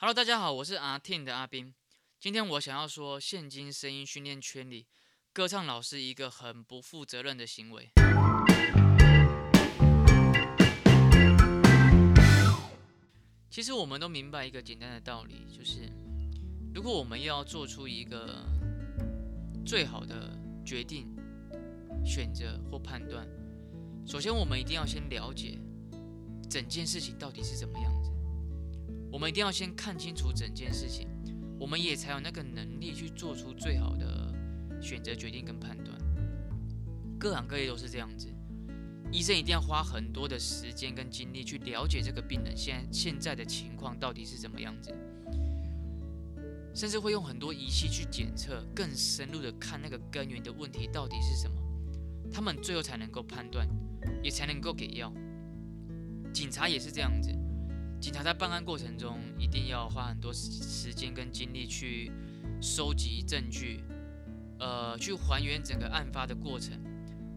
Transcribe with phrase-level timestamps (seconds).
[0.00, 1.74] Hello，大家好，我是阿 Tin 的阿斌。
[2.20, 4.86] 今天我想要说，现今声音训练圈里，
[5.32, 7.90] 歌唱老师一个很不负责任的行为。
[13.50, 15.92] 其实我们都明白一个简单的道理，就是
[16.72, 18.46] 如果我们要做出一个
[19.66, 20.30] 最好的
[20.64, 21.08] 决定、
[22.06, 23.26] 选择或判断，
[24.06, 25.58] 首先我们一定要先了解
[26.48, 27.92] 整件事情到底是怎么样。
[29.10, 31.08] 我们一定要先看清楚整件事情。
[31.58, 34.32] 我们也才有那个能力去做出最好的
[34.80, 35.98] 选择、决定跟判断。
[37.18, 38.28] 各行各业都是这样子，
[39.10, 44.94] 医生一定要花很多的时间跟精力去了解这个病人现在现在的情况到底是怎么样子，
[46.72, 51.56] 甚至会用很多仪器去检测，更深入的看那个根源的问题到底是什么，
[52.30, 53.66] 他们最后才能够判断，
[54.22, 55.12] 也才能够给药。
[56.32, 57.36] 警察也是这样子。
[58.18, 62.10] 他在办案过程中，一定要花很多时间跟精力去
[62.60, 63.84] 收集证据，
[64.58, 66.76] 呃，去还原整个案发的过程，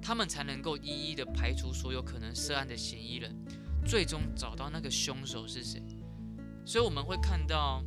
[0.00, 3.36] 他们才能够一一的排除所有可能涉案的嫌疑人，
[3.84, 5.82] 最终找到那个凶手是谁。
[6.64, 7.84] 所以我们会看到，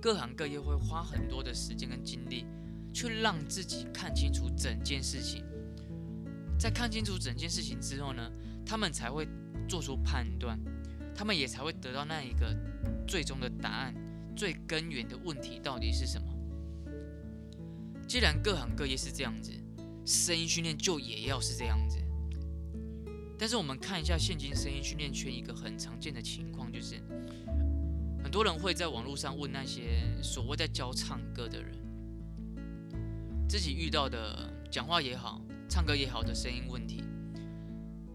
[0.00, 2.46] 各行各业会花很多的时间跟精力，
[2.94, 5.44] 去让自己看清楚整件事情。
[6.56, 8.30] 在看清楚整件事情之后呢，
[8.64, 9.26] 他们才会
[9.68, 10.56] 做出判断。
[11.14, 12.56] 他们也才会得到那一个
[13.06, 13.94] 最终的答案，
[14.36, 16.26] 最根源的问题到底是什么？
[18.08, 19.52] 既然各行各业是这样子，
[20.04, 21.98] 声音训练就也要是这样子。
[23.38, 27.00] 但是我们看一下现今声音训练圈一个很常见的情况，就是
[28.22, 31.74] 很多人会在网络上问那些所谓在教唱歌的人，
[33.48, 37.02] 自己遇到的讲话也好、唱歌也好的声音问题，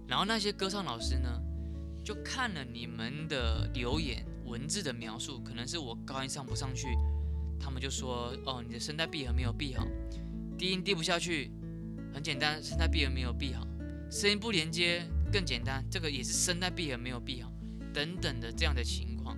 [0.08, 1.42] 然后那些歌唱老师呢，
[2.06, 6.88] 就看了你们的留言文字的描述，可能是我高音上不上去，
[7.60, 9.84] 他们就说哦，你的声带闭合没有闭好，
[10.56, 11.52] 低音低不下去，
[12.14, 13.66] 很简单，声带闭合没有闭好，
[14.12, 17.52] 声音不连接更简单，这个也是声带闭合没有闭好，
[17.92, 19.36] 等等的这样的情况，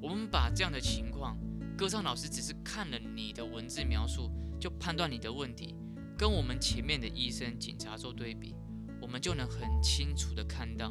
[0.00, 1.36] 我们把这样的情况，
[1.76, 5.76] 歌唱老师只是看了你的文字描述就判断你的问题，
[6.16, 8.54] 跟我们前面的医生警察做对比，
[8.98, 10.90] 我们就能很清楚的看到。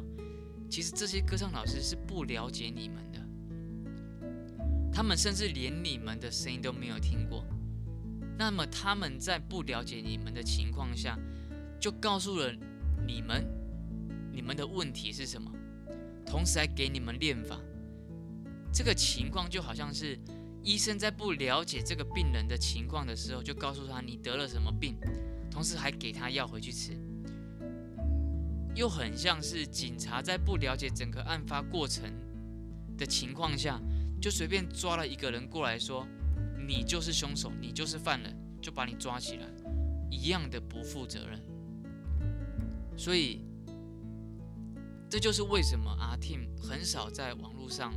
[0.68, 3.20] 其实这些歌唱老师是不了解你们的，
[4.92, 7.44] 他们甚至连你们的声音都没有听过。
[8.36, 11.16] 那么他们在不了解你们的情况下，
[11.78, 12.52] 就告诉了
[13.06, 13.46] 你们
[14.32, 15.48] 你们的问题是什么，
[16.26, 17.60] 同时还给你们练法。
[18.72, 20.18] 这个情况就好像是
[20.64, 24.96] 医生在不了解这个病人的情况的时候，就告诉他你得了什么病，
[25.48, 26.96] 同时还给他药回去吃。
[28.74, 32.04] 又很像是警察在不了解整个案发过程
[32.98, 33.80] 的情况下，
[34.20, 36.06] 就随便抓了一个人过来说
[36.66, 39.46] ：“你就是凶手，你就是犯人，就把你抓起来。”
[40.10, 41.40] 一样的不负责任。
[42.96, 43.42] 所以，
[45.08, 47.92] 这就是为什么阿 Tim 很少在网络上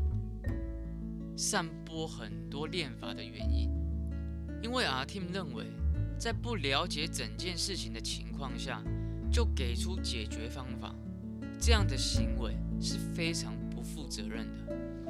[1.35, 3.69] 散播很多练法的原因，
[4.61, 5.65] 因为阿 Tim 认为，
[6.19, 8.83] 在不了解整件事情的情况下。
[9.37, 10.95] 就给出解决方法，
[11.59, 15.06] 这样的行为是非常不负责任的。